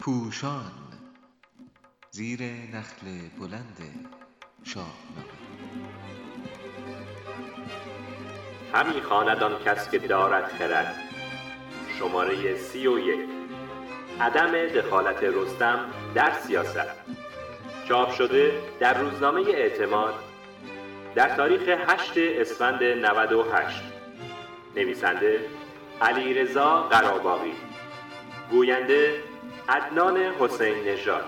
[0.00, 0.72] پوشان
[2.10, 3.06] زیر نخل
[3.40, 3.78] بلند
[4.64, 5.40] شاهنامه.
[8.74, 10.94] همی خواند آن کس که دارد خرد.
[11.98, 13.28] شماره سی و یک.
[14.20, 15.78] عدم دخالت رستم
[16.14, 16.86] در سیاست.
[17.88, 20.14] چاپ شده در روزنامه اعتماد.
[21.14, 23.82] در تاریخ 8 اسفند 98
[24.76, 25.40] نویسنده
[26.02, 27.54] علیرضا قراباغی
[28.50, 29.22] گوینده
[29.68, 31.24] عدنان حسین نژاد.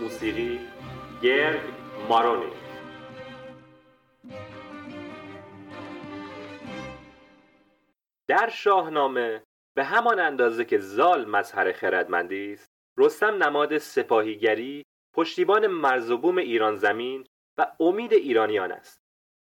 [0.00, 0.60] موسیقی
[1.22, 1.60] گرگ
[2.08, 2.52] مارونی.
[8.28, 9.42] در شاهنامه
[9.74, 14.84] به همان اندازه که زال مظهر خردمندی است رستم نماد سپاهیگری
[15.14, 17.26] پشتیبان مرزوبوم ایران زمین
[17.58, 19.00] و امید ایرانیان است.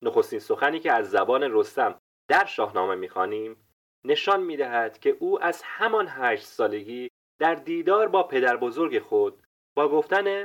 [0.02, 1.98] نخستین سخنی که از زبان رستم
[2.28, 3.65] در شاهنامه می‌خوانیم
[4.04, 7.08] نشان می‌دهد که او از همان هشت سالگی
[7.40, 9.42] در دیدار با پدر بزرگ خود
[9.76, 10.44] با گفتن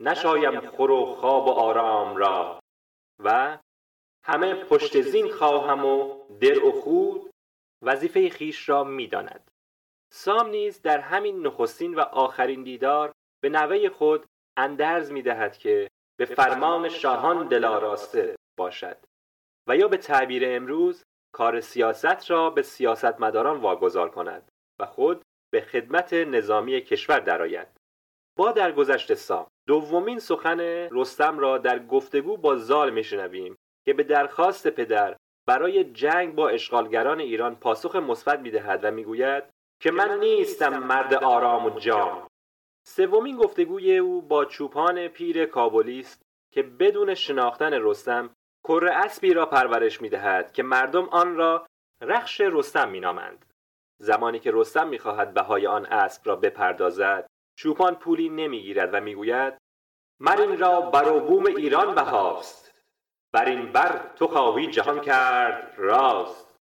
[0.00, 2.60] نشایم خور و خواب و آرام را
[3.24, 3.58] و
[4.24, 7.30] همه پشت زین خواهم و در و خود
[7.82, 9.50] وظیفه خیش را می‌داند.
[10.12, 15.88] سام نیز در همین نخستین و آخرین دیدار به نوه خود اندرز می دهد که
[16.18, 18.96] به فرمان شاهان دلاراسته باشد
[19.68, 25.60] و یا به تعبیر امروز کار سیاست را به سیاستمداران واگذار کند و خود به
[25.60, 27.68] خدمت نظامی کشور درآید.
[28.36, 34.68] با درگذشت سام دومین سخن رستم را در گفتگو با زال میشنویم که به درخواست
[34.68, 39.44] پدر برای جنگ با اشغالگران ایران پاسخ مثبت می‌دهد و می‌گوید
[39.80, 42.28] که من نیستم مرد آرام و جام
[42.86, 48.30] سومین گفتگوی او با چوپان پیر کابلی است که بدون شناختن رستم
[48.68, 51.66] کره اسبی را پرورش می‌دهد که مردم آن را
[52.02, 53.44] رخش رستم مینامند.
[53.98, 57.26] زمانی که رستم می‌خواهد بهای آن اسب را بپردازد
[57.58, 59.54] چوپان پولی نمی‌گیرد و می‌گوید
[60.20, 62.74] مر این را بر بوم ایران بهاست.
[63.32, 66.56] بر این بر تو خواهی جهان کرد راست.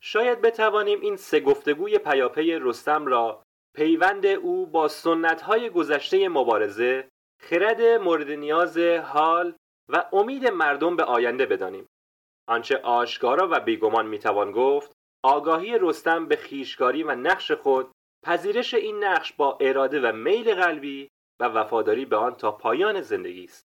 [0.00, 3.42] شاید بتوانیم این سه گفتگوی پیاپی رستم را
[3.74, 7.08] پیوند او با سنتهای گذشته مبارزه
[7.40, 9.54] خرد مورد نیاز حال
[9.88, 11.86] و امید مردم به آینده بدانیم.
[12.48, 17.90] آنچه آشکارا و بیگمان می‌توان گفت آگاهی رستم به خیشکاری و نقش خود
[18.24, 21.08] پذیرش این نقش با اراده و میل قلبی
[21.40, 23.66] و وفاداری به آن تا پایان زندگی است.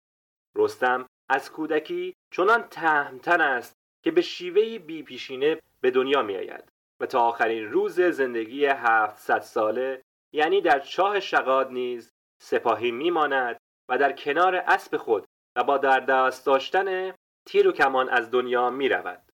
[0.56, 7.06] رستم از کودکی چنان تهمتن است که به شیوهی بیپیشینه به دنیا می آید و
[7.06, 10.02] تا آخرین روز زندگی هفتصد ساله
[10.34, 13.58] یعنی در چاه شقاد نیز سپاهی میماند
[13.90, 17.14] و در کنار اسب خود و با در دست داشتن
[17.46, 19.32] تیر و کمان از دنیا می رود.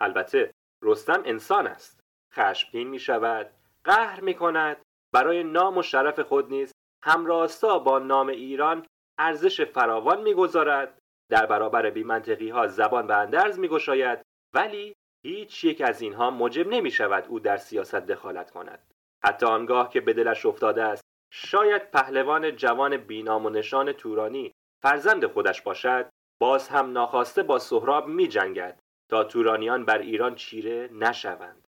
[0.00, 2.00] البته رستم انسان است.
[2.32, 3.50] خشمگین می شود
[3.84, 4.76] قهر می کند
[5.12, 6.74] برای نام و شرف خود نیز
[7.04, 8.86] همراستا با نام ایران
[9.18, 10.98] ارزش فراوان می‌گذارد.
[11.30, 14.22] در برابر بیمنطقی ها زبان به اندرز میگشاید
[14.54, 18.94] ولی هیچ یک از اینها موجب نمی شود او در سیاست دخالت کند.
[19.24, 21.02] حتی آنگاه که به دلش افتاده است
[21.32, 26.08] شاید پهلوان جوان بینام و نشان تورانی فرزند خودش باشد
[26.40, 31.68] باز هم ناخواسته با سهراب می جنگد تا تورانیان بر ایران چیره نشوند.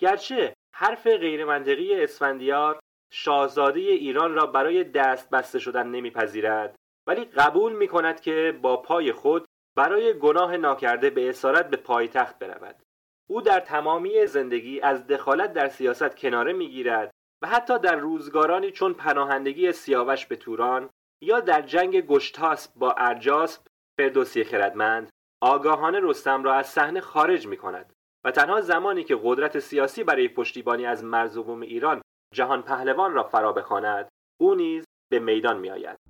[0.00, 2.80] گرچه حرف غیرمنطقی اسفندیار
[3.12, 9.12] شاهزاده ایران را برای دست بسته شدن نمیپذیرد ولی قبول می کند که با پای
[9.12, 9.44] خود
[9.76, 12.82] برای گناه ناکرده به اسارت به پایتخت برود.
[13.30, 17.10] او در تمامی زندگی از دخالت در سیاست کناره می‌گیرد
[17.42, 20.90] و حتی در روزگارانی چون پناهندگی سیاوش به توران
[21.22, 23.62] یا در جنگ گشتاسب با ارجاسب
[23.98, 25.10] فردوسی خردمند
[25.42, 27.92] آگاهانه رستم را از صحنه خارج می کند
[28.24, 32.02] و تنها زمانی که قدرت سیاسی برای پشتیبانی از مرزوم ایران
[32.34, 34.08] جهان پهلوان را فرا بخواند
[34.40, 36.09] او نیز به میدان می آید.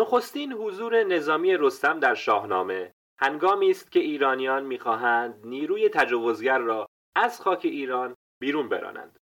[0.00, 2.92] نخستین حضور نظامی رستم در شاهنامه.
[3.18, 6.86] هنگامی است که ایرانیان می‌خواهند نیروی تجاوزگر را
[7.16, 9.18] از خاک ایران بیرون برانند.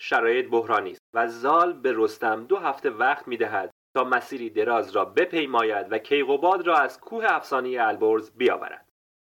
[0.00, 5.04] شرایط بحرانی است و زال به رستم دو هفته وقت می‌دهد تا مسیری دراز را
[5.04, 8.88] بپیماید و کیقوباد را از کوه افسانه البرز بیاورد.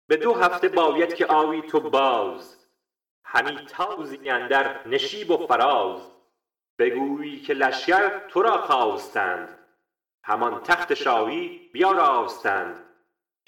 [0.08, 2.68] به دو هفته باید که آوی تو باز.
[3.26, 6.12] همی تازی اندر نشیب و فراز.
[6.80, 9.63] بگویی که لشکر تو را خواستند.
[10.24, 12.86] همان تخت شاهی بیاراستند.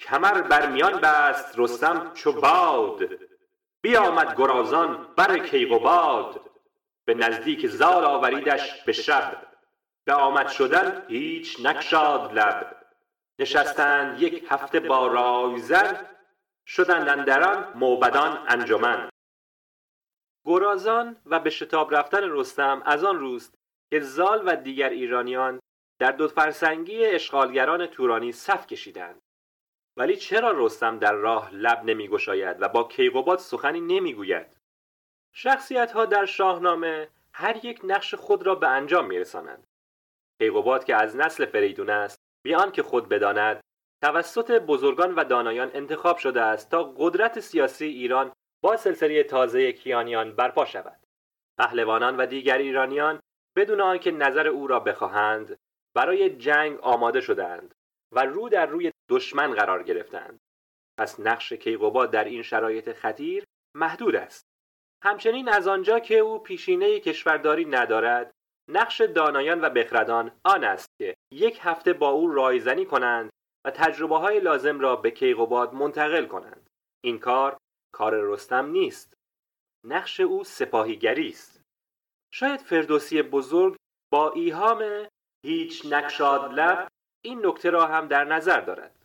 [0.00, 3.08] کمر بر میان بست رستم چو باد.
[3.82, 6.50] بیامد گرازان بر کیقوباد
[7.04, 9.46] به نزدیک زال آوریدش به شب.
[10.04, 12.76] به آمد شدن هیچ نکشاد لب.
[13.38, 16.06] نشستند یک هفته با رایزن
[16.66, 19.08] شدند اندران موبدان انجمن.
[20.44, 23.54] گرازان و به شتاب رفتن رستم از آن روست
[23.90, 25.60] که زال و دیگر ایرانیان
[25.98, 29.22] در دو فرسنگی اشغالگران تورانی صف کشیدند.
[29.96, 34.56] ولی چرا رستم در راه لب نمیگشاید و با کیقوباد سخنی نمی‌گوید؟
[35.32, 39.66] شخصیت ها در شاهنامه هر یک نقش خود را به انجام میرسانند.
[40.38, 43.60] کیقوباد که از نسل فریدون است بیان که خود بداند
[44.02, 48.32] توسط بزرگان و دانایان انتخاب شده است تا قدرت سیاسی ایران
[48.62, 51.00] با سلسله تازه کیانیان برپا شود.
[51.58, 53.20] پهلوانان و دیگر ایرانیان
[53.56, 55.58] بدون آنکه نظر او را بخواهند
[55.96, 57.74] برای جنگ آماده شدند
[58.12, 60.40] و رو در روی دشمن قرار گرفتند
[60.98, 63.44] پس نقش کیقوباد در این شرایط خطیر
[63.76, 64.44] محدود است.
[65.04, 68.32] همچنین از آنجا که او پیشینه کشورداری ندارد
[68.70, 73.30] نقش دانایان و بخردان آن است که یک هفته با او رایزنی کنند
[73.66, 76.66] و تجربه های لازم را به کیقوباد منتقل کنند.
[77.04, 77.56] این کار
[77.94, 79.14] کار رستم نیست.
[79.86, 81.62] نقش او سپاهیگری است.
[82.32, 83.76] شاید فردوسی بزرگ
[84.12, 85.08] با ایهام
[85.46, 86.88] هیچ نقشاد لب
[87.22, 88.95] این نکته را هم در نظر دارد.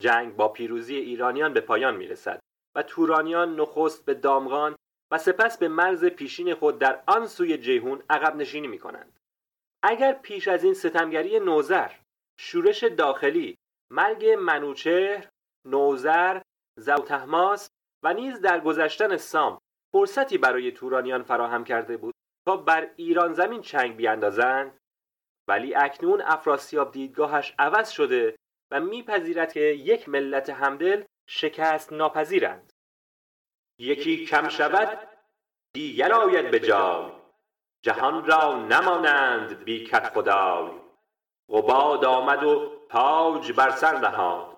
[0.00, 2.40] جنگ با پیروزی ایرانیان به پایان می رسد
[2.76, 4.76] و تورانیان نخست به دامغان
[5.12, 9.18] و سپس به مرز پیشین خود در آن سوی جیهون عقب نشینی می کنند.
[9.82, 11.90] اگر پیش از این ستمگری نوزر،
[12.40, 13.56] شورش داخلی،
[13.90, 15.28] مرگ منوچهر،
[15.66, 16.42] نوزر،
[16.78, 17.70] زوتهماس
[18.04, 19.58] و نیز در گذشتن سام
[19.92, 22.14] فرصتی برای تورانیان فراهم کرده بود
[22.46, 24.78] تا بر ایران زمین چنگ بیاندازند
[25.48, 28.36] ولی اکنون افراسیاب دیدگاهش عوض شده
[28.70, 32.72] و میپذیرد که یک ملت همدل شکست ناپذیرند
[33.78, 35.08] یکی کم شود
[35.72, 37.12] دیگر آید به جای.
[37.82, 40.70] جهان را نمانند بی کت خدای.
[41.48, 44.56] قباد آمد و تاج بر سر نهاد.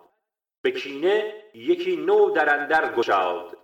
[0.63, 3.59] به کینه یکی نو در اندر گشاد.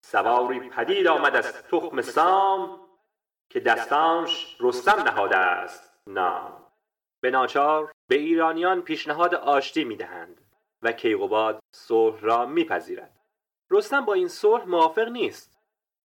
[0.00, 2.88] سواری پدید آمد از تخم سام
[3.50, 5.92] که دستانش رستم نهاده است.
[6.06, 6.66] نام.
[7.20, 10.40] به ناچار به ایرانیان پیشنهاد آشتی می‌دهند
[10.82, 13.20] و کیقوباد صلح را میپذیرد.
[13.70, 15.58] رستم با این صلح موافق نیست.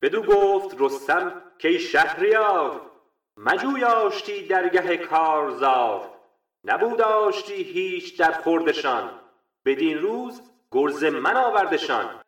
[0.02, 2.90] بدو گفت رستم که شهریار
[3.36, 6.10] مجوی آشتی درگه کارزار
[6.64, 9.20] نبود آشتی هیچ در خوردشان
[9.64, 10.42] بدین روز
[10.72, 12.20] گرز من آوردشان.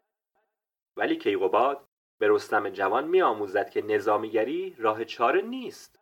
[0.97, 1.85] ولی کیقوباد
[2.19, 5.99] به رستم جوان میآموزد که نظامیگری راه چاره نیست.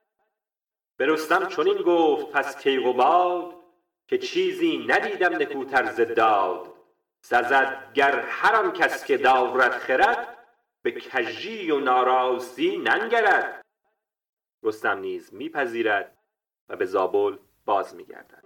[0.97, 3.60] به رستم چنین گفت پس کیقوباد
[4.11, 6.73] که چیزی ندیدم نکوتر ز داد.
[7.21, 10.37] سزد گر هر آن کس که دارد خرد
[10.83, 13.63] به کژی و ناراستی ننگرد.
[14.63, 16.17] رستم نیز میپذیرد
[16.69, 18.45] و به زابل باز میگردد